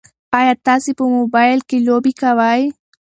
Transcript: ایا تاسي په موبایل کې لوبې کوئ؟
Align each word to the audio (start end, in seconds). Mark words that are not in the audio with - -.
ایا 0.39 0.53
تاسي 0.65 0.91
په 0.99 1.05
موبایل 1.15 1.59
کې 1.67 1.77
لوبې 1.87 2.11
کوئ؟ 2.21 2.63